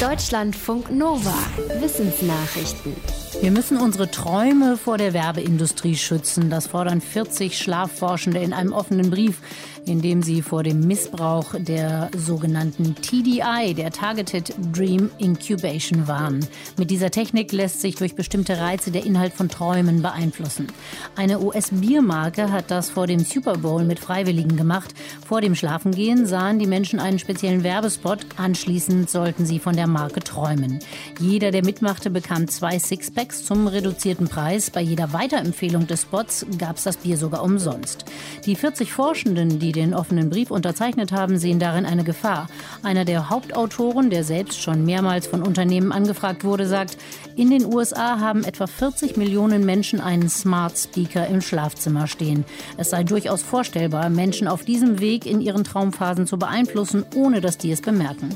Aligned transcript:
Deutschlandfunk 0.00 0.90
Nova. 0.90 1.32
Wissensnachrichten. 1.80 2.94
Wir 3.40 3.50
müssen 3.50 3.78
unsere 3.78 4.10
Träume 4.10 4.76
vor 4.76 4.98
der 4.98 5.14
Werbeindustrie 5.14 5.96
schützen. 5.96 6.50
Das 6.50 6.66
fordern 6.66 7.00
40 7.00 7.56
Schlafforschende 7.56 8.40
in 8.40 8.52
einem 8.52 8.74
offenen 8.74 9.08
Brief, 9.08 9.38
in 9.86 10.02
dem 10.02 10.22
sie 10.22 10.42
vor 10.42 10.62
dem 10.62 10.80
Missbrauch 10.80 11.54
der 11.58 12.10
sogenannten 12.16 12.96
TDI, 12.96 13.72
der 13.74 13.90
Targeted 13.92 14.52
Dream 14.72 15.10
Incubation, 15.18 16.08
warnen. 16.08 16.46
Mit 16.76 16.90
dieser 16.90 17.10
Technik 17.10 17.52
lässt 17.52 17.80
sich 17.80 17.94
durch 17.94 18.16
bestimmte 18.16 18.58
Reize 18.58 18.90
der 18.90 19.06
Inhalt 19.06 19.32
von 19.32 19.48
Träumen 19.48 20.02
beeinflussen. 20.02 20.66
Eine 21.14 21.40
US-Biermarke 21.40 22.50
hat 22.50 22.70
das 22.70 22.90
vor 22.90 23.06
dem 23.06 23.20
Super 23.20 23.58
Bowl 23.58 23.84
mit 23.84 24.00
Freiwilligen 24.00 24.56
gemacht. 24.56 24.92
Vor 25.26 25.40
dem 25.40 25.54
Schlafengehen 25.54 26.26
sahen 26.26 26.58
die 26.58 26.66
Menschen 26.66 26.98
einen 26.98 27.20
speziellen 27.20 27.62
Werbespot. 27.62 28.26
Anschließend 28.36 29.08
sollten 29.08 29.46
sie 29.46 29.60
von 29.60 29.76
der 29.76 29.86
Marke 29.86 30.20
träumen. 30.20 30.80
Jeder, 31.20 31.52
der 31.52 31.64
mitmachte, 31.64 32.10
bekam 32.10 32.48
zwei 32.48 32.78
Sixpacks 32.78 33.44
zum 33.44 33.68
reduzierten 33.68 34.26
Preis. 34.28 34.70
Bei 34.70 34.80
jeder 34.80 35.12
Weiterempfehlung 35.12 35.86
des 35.86 36.02
Spots 36.02 36.44
gab 36.58 36.76
es 36.76 36.84
das 36.84 36.96
Bier 36.96 37.16
sogar 37.16 37.44
umsonst. 37.44 38.04
Die 38.44 38.56
40 38.56 38.92
Forschenden, 38.92 39.60
die 39.60 39.75
den 39.76 39.94
offenen 39.94 40.30
Brief 40.30 40.50
unterzeichnet 40.50 41.12
haben, 41.12 41.38
sehen 41.38 41.60
darin 41.60 41.86
eine 41.86 42.02
Gefahr. 42.02 42.48
Einer 42.82 43.04
der 43.04 43.30
Hauptautoren, 43.30 44.10
der 44.10 44.24
selbst 44.24 44.60
schon 44.60 44.84
mehrmals 44.84 45.28
von 45.28 45.42
Unternehmen 45.42 45.92
angefragt 45.92 46.42
wurde, 46.42 46.66
sagt, 46.66 46.98
in 47.36 47.50
den 47.50 47.64
USA 47.64 48.18
haben 48.18 48.44
etwa 48.44 48.66
40 48.66 49.16
Millionen 49.16 49.64
Menschen 49.64 50.00
einen 50.00 50.28
Smart 50.28 50.76
Speaker 50.76 51.26
im 51.28 51.40
Schlafzimmer 51.40 52.06
stehen. 52.08 52.44
Es 52.76 52.90
sei 52.90 53.04
durchaus 53.04 53.42
vorstellbar, 53.42 54.08
Menschen 54.10 54.48
auf 54.48 54.64
diesem 54.64 55.00
Weg 55.00 55.26
in 55.26 55.40
ihren 55.40 55.62
Traumphasen 55.62 56.26
zu 56.26 56.38
beeinflussen, 56.38 57.04
ohne 57.14 57.40
dass 57.40 57.58
die 57.58 57.70
es 57.70 57.82
bemerken. 57.82 58.30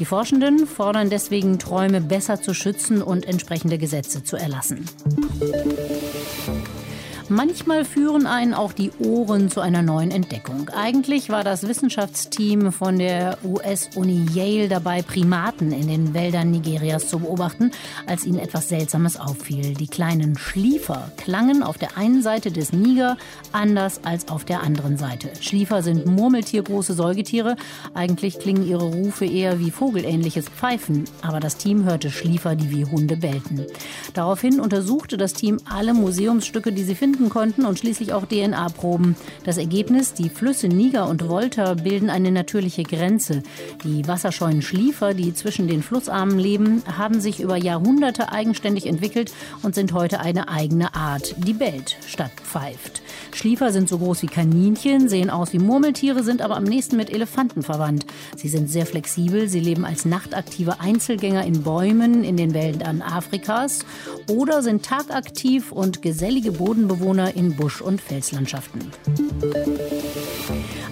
Die 0.00 0.04
Forschenden 0.04 0.66
fordern 0.66 1.10
deswegen, 1.10 1.58
Träume 1.58 2.00
besser 2.00 2.40
zu 2.40 2.54
schützen 2.54 3.02
und 3.02 3.26
entsprechende 3.26 3.78
Gesetze 3.78 4.24
zu 4.24 4.36
erlassen. 4.36 4.86
Manchmal 7.28 7.84
führen 7.84 8.24
einen 8.28 8.54
auch 8.54 8.72
die 8.72 8.92
Ohren 9.00 9.50
zu 9.50 9.60
einer 9.60 9.82
neuen 9.82 10.12
Entdeckung. 10.12 10.68
Eigentlich 10.68 11.28
war 11.28 11.42
das 11.42 11.66
Wissenschaftsteam 11.66 12.70
von 12.70 13.00
der 13.00 13.38
US-Uni 13.42 14.26
Yale 14.32 14.68
dabei, 14.68 15.02
Primaten 15.02 15.72
in 15.72 15.88
den 15.88 16.14
Wäldern 16.14 16.52
Nigerias 16.52 17.08
zu 17.08 17.18
beobachten, 17.18 17.72
als 18.06 18.24
ihnen 18.24 18.38
etwas 18.38 18.68
Seltsames 18.68 19.18
auffiel. 19.18 19.74
Die 19.74 19.88
kleinen 19.88 20.38
Schliefer 20.38 21.10
klangen 21.16 21.64
auf 21.64 21.78
der 21.78 21.96
einen 21.96 22.22
Seite 22.22 22.52
des 22.52 22.72
Niger 22.72 23.16
anders 23.50 24.04
als 24.04 24.28
auf 24.28 24.44
der 24.44 24.62
anderen 24.62 24.96
Seite. 24.96 25.30
Schliefer 25.40 25.82
sind 25.82 26.06
murmeltiergroße 26.06 26.94
Säugetiere. 26.94 27.56
Eigentlich 27.92 28.38
klingen 28.38 28.64
ihre 28.64 28.84
Rufe 28.84 29.24
eher 29.24 29.58
wie 29.58 29.72
vogelähnliches 29.72 30.48
Pfeifen. 30.48 31.06
Aber 31.22 31.40
das 31.40 31.56
Team 31.56 31.82
hörte 31.82 32.12
Schliefer, 32.12 32.54
die 32.54 32.70
wie 32.70 32.84
Hunde 32.84 33.16
bellten. 33.16 33.66
Daraufhin 34.14 34.60
untersuchte 34.60 35.16
das 35.16 35.32
Team 35.32 35.58
alle 35.68 35.92
Museumsstücke, 35.92 36.70
die 36.70 36.84
sie 36.84 36.94
finden 36.94 37.15
finden 37.16 37.30
konnten 37.30 37.64
und 37.64 37.78
schließlich 37.78 38.12
auch 38.12 38.26
DNA-Proben. 38.26 39.16
Das 39.44 39.56
Ergebnis, 39.56 40.12
die 40.12 40.28
Flüsse 40.28 40.68
Niger 40.68 41.08
und 41.08 41.28
Volta 41.28 41.74
bilden 41.74 42.10
eine 42.10 42.30
natürliche 42.30 42.82
Grenze. 42.82 43.42
Die 43.84 44.06
wasserscheuen 44.06 44.60
Schliefer, 44.60 45.14
die 45.14 45.32
zwischen 45.32 45.66
den 45.66 45.82
Flussarmen 45.82 46.38
leben, 46.38 46.82
haben 46.98 47.20
sich 47.20 47.40
über 47.40 47.56
Jahrhunderte 47.56 48.32
eigenständig 48.32 48.86
entwickelt 48.86 49.32
und 49.62 49.74
sind 49.74 49.92
heute 49.94 50.20
eine 50.20 50.48
eigene 50.48 50.94
Art, 50.94 51.34
die 51.38 51.54
bellt 51.54 51.96
statt 52.06 52.32
pfeift. 52.44 53.02
Schliefer 53.36 53.70
sind 53.70 53.88
so 53.88 53.98
groß 53.98 54.22
wie 54.22 54.28
Kaninchen, 54.28 55.10
sehen 55.10 55.28
aus 55.28 55.52
wie 55.52 55.58
Murmeltiere, 55.58 56.22
sind 56.22 56.40
aber 56.40 56.56
am 56.56 56.64
nächsten 56.64 56.96
mit 56.96 57.10
Elefanten 57.10 57.62
verwandt. 57.62 58.06
Sie 58.34 58.48
sind 58.48 58.70
sehr 58.70 58.86
flexibel, 58.86 59.48
sie 59.48 59.60
leben 59.60 59.84
als 59.84 60.06
nachtaktive 60.06 60.80
Einzelgänger 60.80 61.44
in 61.44 61.62
Bäumen 61.62 62.24
in 62.24 62.38
den 62.38 62.54
Wäldern 62.54 63.02
Afrikas 63.02 63.80
oder 64.30 64.62
sind 64.62 64.86
tagaktiv 64.86 65.70
und 65.70 66.00
gesellige 66.00 66.52
Bodenbewohner 66.52 67.36
in 67.36 67.56
Busch- 67.56 67.82
und 67.82 68.00
Felslandschaften. 68.00 68.90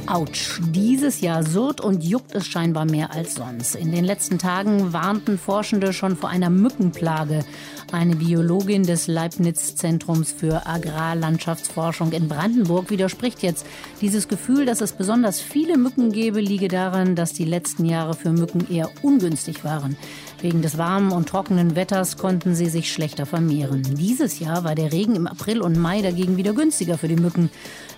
Autsch, 0.07 0.61
dieses 0.71 1.21
Jahr 1.21 1.43
surrt 1.43 1.81
und 1.81 2.05
juckt 2.05 2.35
es 2.35 2.47
scheinbar 2.47 2.85
mehr 2.85 3.13
als 3.13 3.35
sonst. 3.35 3.75
In 3.75 3.91
den 3.91 4.05
letzten 4.05 4.39
Tagen 4.39 4.93
warnten 4.93 5.39
Forschende 5.39 5.93
schon 5.93 6.17
vor 6.17 6.29
einer 6.29 6.51
Mückenplage. 6.51 7.45
Eine 7.91 8.17
Biologin 8.17 8.83
des 8.83 9.07
Leibniz-Zentrums 9.07 10.33
für 10.33 10.67
Agrarlandschaftsforschung 10.67 12.13
in 12.13 12.29
Brandenburg 12.29 12.91
widerspricht 12.91 13.43
jetzt. 13.43 13.67
Dieses 14.01 14.29
Gefühl, 14.29 14.67
dass 14.67 14.81
es 14.81 14.93
besonders 14.93 15.41
viele 15.41 15.79
Mücken 15.79 16.13
gäbe, 16.13 16.41
liege 16.41 16.69
daran, 16.69 17.17
dass 17.17 17.33
die 17.33 17.45
letzten 17.45 17.87
Jahre 17.87 18.15
für 18.15 18.31
Mücken 18.31 18.67
eher 18.71 18.91
ungünstig 19.03 19.65
waren. 19.65 19.97
Wegen 20.41 20.61
des 20.61 20.77
warmen 20.77 21.13
und 21.13 21.29
trockenen 21.29 21.75
Wetters 21.77 22.19
konnten 22.19 22.55
sie 22.55 22.69
sich 22.69 22.93
schlechter 22.93 23.25
vermehren. 23.25 23.83
Dieses 23.97 24.41
Jahr 24.41 24.65
war 24.65 24.75
der 24.75 24.93
Regen 24.93 25.17
im 25.17 25.27
April 25.27 25.63
und 25.63 25.79
Mai 25.79 26.03
dagegen 26.03 26.37
wieder 26.37 26.53
günstiger 26.53 26.99
für 26.99 27.09
die 27.09 27.17
Mücken. 27.17 27.49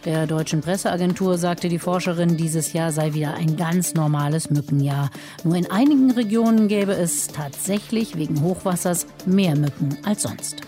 Der 0.06 0.28
deutschen 0.28 0.60
Presseagentur 0.60 1.36
sagte 1.36 1.68
die 1.68 1.80
Forscherin, 1.80 2.36
dieses 2.36 2.72
Jahr 2.72 2.92
sei 2.92 3.12
wieder 3.12 3.34
ein 3.34 3.56
ganz 3.56 3.94
normales 3.94 4.50
Mückenjahr. 4.50 5.10
Nur 5.42 5.56
in 5.56 5.68
einigen 5.68 6.12
Regionen 6.12 6.68
gäbe 6.68 6.92
es 6.92 7.26
tatsächlich 7.26 8.16
wegen 8.16 8.40
Hochwassers 8.40 9.08
mehr 9.26 9.56
Mücken 9.56 9.98
als 10.04 10.22
sonst. 10.22 10.58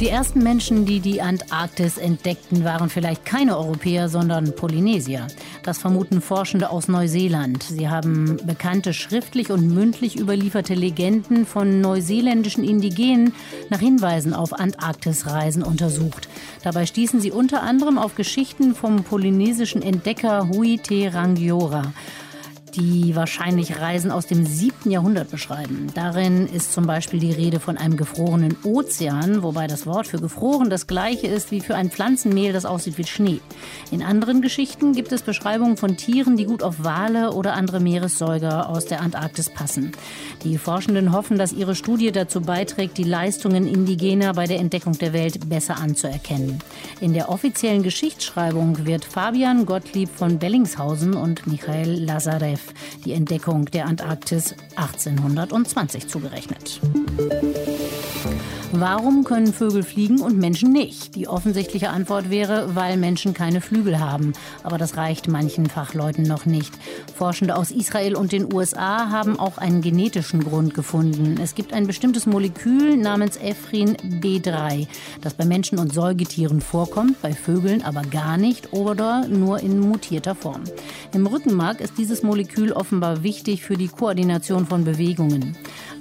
Die 0.00 0.08
ersten 0.08 0.40
Menschen, 0.42 0.86
die 0.86 0.98
die 0.98 1.22
Antarktis 1.22 1.98
entdeckten, 1.98 2.64
waren 2.64 2.90
vielleicht 2.90 3.24
keine 3.24 3.56
Europäer, 3.56 4.08
sondern 4.08 4.52
Polynesier. 4.54 5.28
Das 5.66 5.78
vermuten 5.78 6.20
Forschende 6.20 6.70
aus 6.70 6.86
Neuseeland. 6.86 7.64
Sie 7.64 7.88
haben 7.88 8.36
bekannte 8.46 8.94
schriftlich 8.94 9.50
und 9.50 9.68
mündlich 9.74 10.16
überlieferte 10.16 10.74
Legenden 10.74 11.44
von 11.44 11.80
neuseeländischen 11.80 12.62
Indigenen 12.62 13.34
nach 13.68 13.80
Hinweisen 13.80 14.32
auf 14.32 14.52
Antarktisreisen 14.52 15.64
untersucht. 15.64 16.28
Dabei 16.62 16.86
stießen 16.86 17.20
sie 17.20 17.32
unter 17.32 17.64
anderem 17.64 17.98
auf 17.98 18.14
Geschichten 18.14 18.76
vom 18.76 19.02
polynesischen 19.02 19.82
Entdecker 19.82 20.48
Hui 20.50 20.78
Te 20.78 21.12
Rangiora 21.12 21.92
die 22.76 23.16
wahrscheinlich 23.16 23.80
Reisen 23.80 24.10
aus 24.10 24.26
dem 24.26 24.44
7. 24.44 24.90
Jahrhundert 24.90 25.30
beschreiben. 25.30 25.88
Darin 25.94 26.46
ist 26.46 26.72
zum 26.72 26.86
Beispiel 26.86 27.18
die 27.18 27.32
Rede 27.32 27.58
von 27.58 27.78
einem 27.78 27.96
gefrorenen 27.96 28.56
Ozean, 28.64 29.42
wobei 29.42 29.66
das 29.66 29.86
Wort 29.86 30.06
für 30.06 30.18
gefroren 30.18 30.68
das 30.68 30.86
gleiche 30.86 31.26
ist 31.26 31.50
wie 31.50 31.60
für 31.60 31.74
ein 31.74 31.90
Pflanzenmehl, 31.90 32.52
das 32.52 32.66
aussieht 32.66 32.98
wie 32.98 33.04
Schnee. 33.04 33.40
In 33.90 34.02
anderen 34.02 34.42
Geschichten 34.42 34.92
gibt 34.92 35.12
es 35.12 35.22
Beschreibungen 35.22 35.76
von 35.76 35.96
Tieren, 35.96 36.36
die 36.36 36.44
gut 36.44 36.62
auf 36.62 36.84
Wale 36.84 37.32
oder 37.32 37.54
andere 37.54 37.80
Meeressäuger 37.80 38.68
aus 38.68 38.84
der 38.84 39.00
Antarktis 39.00 39.48
passen. 39.48 39.92
Die 40.44 40.58
Forschenden 40.58 41.12
hoffen, 41.12 41.38
dass 41.38 41.52
ihre 41.52 41.74
Studie 41.74 42.12
dazu 42.12 42.42
beiträgt, 42.42 42.98
die 42.98 43.04
Leistungen 43.04 43.66
Indigener 43.66 44.34
bei 44.34 44.46
der 44.46 44.58
Entdeckung 44.58 44.98
der 44.98 45.12
Welt 45.12 45.48
besser 45.48 45.78
anzuerkennen. 45.78 46.58
In 47.00 47.14
der 47.14 47.30
offiziellen 47.30 47.82
Geschichtsschreibung 47.82 48.84
wird 48.86 49.04
Fabian 49.04 49.64
Gottlieb 49.64 50.10
von 50.10 50.38
Bellingshausen 50.38 51.14
und 51.14 51.46
Michael 51.46 52.04
Lazarev 52.04 52.65
die 53.04 53.12
Entdeckung 53.12 53.66
der 53.66 53.86
Antarktis 53.86 54.54
1820 54.76 56.08
zugerechnet. 56.08 56.80
Warum 58.72 59.24
können 59.24 59.52
Vögel 59.52 59.82
fliegen 59.82 60.20
und 60.20 60.38
Menschen 60.38 60.72
nicht? 60.72 61.14
Die 61.14 61.28
offensichtliche 61.28 61.90
Antwort 61.90 62.30
wäre, 62.30 62.74
weil 62.74 62.96
Menschen 62.96 63.32
keine 63.32 63.60
Flügel 63.60 64.00
haben. 64.00 64.32
Aber 64.64 64.76
das 64.76 64.96
reicht 64.96 65.28
manchen 65.28 65.66
Fachleuten 65.66 66.24
noch 66.24 66.46
nicht. 66.46 66.74
Forschende 67.14 67.56
aus 67.56 67.70
Israel 67.70 68.16
und 68.16 68.32
den 68.32 68.52
USA 68.52 69.08
haben 69.10 69.38
auch 69.38 69.58
einen 69.58 69.82
genetischen 69.82 70.42
Grund 70.42 70.74
gefunden. 70.74 71.38
Es 71.40 71.54
gibt 71.54 71.72
ein 71.72 71.86
bestimmtes 71.86 72.26
Molekül 72.26 72.96
namens 72.96 73.36
Ephrin 73.36 73.96
B3, 73.96 74.88
das 75.20 75.34
bei 75.34 75.44
Menschen 75.44 75.78
und 75.78 75.94
Säugetieren 75.94 76.60
vorkommt, 76.60 77.22
bei 77.22 77.32
Vögeln 77.32 77.82
aber 77.82 78.02
gar 78.02 78.36
nicht 78.36 78.72
oder 78.72 79.28
nur 79.28 79.60
in 79.60 79.78
mutierter 79.78 80.34
Form. 80.34 80.64
Im 81.14 81.26
Rückenmark 81.26 81.80
ist 81.80 81.98
dieses 81.98 82.22
Molekül 82.22 82.72
offenbar 82.72 83.22
wichtig 83.22 83.62
für 83.62 83.76
die 83.76 83.88
Koordination 83.88 84.66
von 84.66 84.84
Bewegungen. 84.84 85.56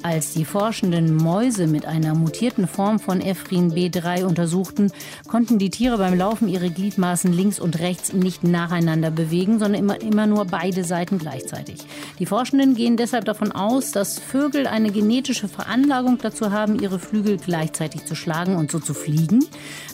Als 0.05 0.33
die 0.33 0.45
Forschenden 0.45 1.15
Mäuse 1.15 1.65
mit 1.65 1.87
einer 1.87 2.13
mutierten 2.13 2.67
Form 2.67 2.99
von 2.99 3.21
Ephrin 3.21 3.73
B3 3.73 4.25
untersuchten, 4.25 4.91
konnten 5.27 5.57
die 5.57 5.71
Tiere 5.71 5.97
beim 5.97 6.15
Laufen 6.15 6.47
ihre 6.47 6.69
Gliedmaßen 6.69 7.33
links 7.33 7.59
und 7.59 7.79
rechts 7.79 8.13
nicht 8.13 8.43
nacheinander 8.43 9.09
bewegen, 9.09 9.57
sondern 9.57 9.81
immer, 9.81 9.99
immer 9.99 10.27
nur 10.27 10.45
beide 10.45 10.83
Seiten 10.83 11.17
gleichzeitig. 11.17 11.79
Die 12.19 12.27
Forschenden 12.27 12.75
gehen 12.75 12.97
deshalb 12.97 13.25
davon 13.25 13.51
aus, 13.51 13.93
dass 13.93 14.19
Vögel 14.19 14.67
eine 14.67 14.91
genetische 14.91 15.47
Veranlagung 15.47 16.19
dazu 16.19 16.51
haben, 16.51 16.79
ihre 16.79 16.99
Flügel 16.99 17.37
gleichzeitig 17.37 18.05
zu 18.05 18.13
schlagen 18.13 18.57
und 18.57 18.69
so 18.69 18.77
zu 18.77 18.93
fliegen, 18.93 19.43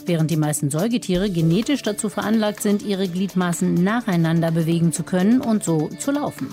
während 0.04 0.30
die 0.30 0.36
meisten 0.36 0.68
Säugetiere 0.68 1.30
genetisch 1.30 1.80
dazu 1.80 2.10
veranlagt 2.10 2.60
sind, 2.60 2.82
ihre 2.82 3.08
Gliedmaßen 3.08 3.82
nacheinander 3.82 4.50
bewegen 4.50 4.92
zu 4.92 5.04
können 5.04 5.40
und 5.40 5.64
so 5.64 5.88
zu 5.98 6.10
laufen. 6.10 6.48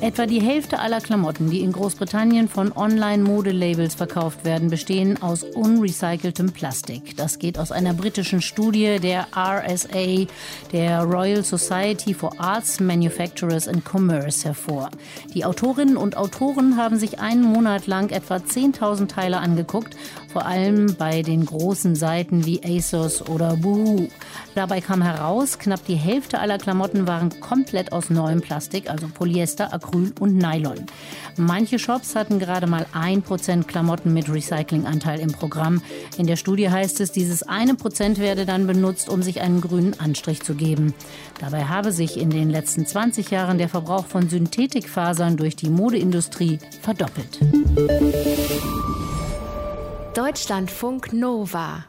Etwa 0.00 0.26
die 0.26 0.40
Hälfte 0.40 0.78
aller 0.78 1.00
Klamotten, 1.00 1.50
die 1.50 1.60
in 1.60 1.72
Großbritannien 1.72 2.48
von 2.48 2.70
Online-Modelabels 2.70 3.96
verkauft 3.96 4.44
werden, 4.44 4.70
bestehen 4.70 5.20
aus 5.20 5.42
unrecyceltem 5.42 6.52
Plastik. 6.52 7.16
Das 7.16 7.40
geht 7.40 7.58
aus 7.58 7.72
einer 7.72 7.94
britischen 7.94 8.40
Studie 8.40 9.00
der 9.00 9.26
RSA, 9.36 10.28
der 10.72 11.02
Royal 11.02 11.42
Society 11.42 12.14
for 12.14 12.30
Arts, 12.38 12.78
Manufacturers 12.78 13.66
and 13.66 13.84
Commerce, 13.84 14.44
hervor. 14.44 14.88
Die 15.34 15.44
Autorinnen 15.44 15.96
und 15.96 16.16
Autoren 16.16 16.76
haben 16.76 16.96
sich 16.96 17.18
einen 17.18 17.42
Monat 17.42 17.88
lang 17.88 18.10
etwa 18.10 18.36
10.000 18.36 19.08
Teile 19.08 19.38
angeguckt, 19.38 19.96
vor 20.32 20.46
allem 20.46 20.94
bei 20.96 21.22
den 21.22 21.44
großen 21.44 21.96
Seiten 21.96 22.46
wie 22.46 22.62
ASOS 22.62 23.28
oder 23.28 23.56
Boohoo. 23.56 24.08
Dabei 24.54 24.80
kam 24.80 25.02
heraus, 25.02 25.58
knapp 25.58 25.84
die 25.86 25.96
Hälfte 25.96 26.38
aller 26.38 26.58
Klamotten 26.58 27.08
waren 27.08 27.40
komplett 27.40 27.92
aus 27.92 28.10
neuem 28.10 28.40
Plastik, 28.40 28.88
also 28.88 29.08
Polyester, 29.08 29.72
Acryl 29.88 30.12
und 30.20 30.36
Nylon. 30.36 30.86
Manche 31.36 31.78
Shops 31.78 32.14
hatten 32.14 32.38
gerade 32.38 32.66
mal 32.66 32.86
1% 32.94 33.64
Klamotten 33.64 34.12
mit 34.12 34.32
Recyclinganteil 34.32 35.20
im 35.20 35.32
Programm. 35.32 35.82
In 36.16 36.26
der 36.26 36.36
Studie 36.36 36.70
heißt 36.70 37.00
es, 37.00 37.12
dieses 37.12 37.42
eine 37.42 37.74
Prozent 37.74 38.18
werde 38.18 38.44
dann 38.44 38.66
benutzt, 38.66 39.08
um 39.08 39.22
sich 39.22 39.40
einen 39.40 39.60
grünen 39.60 39.98
Anstrich 39.98 40.42
zu 40.42 40.54
geben. 40.54 40.94
Dabei 41.40 41.64
habe 41.64 41.92
sich 41.92 42.18
in 42.18 42.30
den 42.30 42.50
letzten 42.50 42.86
20 42.86 43.30
Jahren 43.30 43.58
der 43.58 43.68
Verbrauch 43.68 44.06
von 44.06 44.28
Synthetikfasern 44.28 45.36
durch 45.36 45.56
die 45.56 45.70
Modeindustrie 45.70 46.58
verdoppelt. 46.82 47.38
Deutschlandfunk 50.14 51.12
Nova 51.12 51.84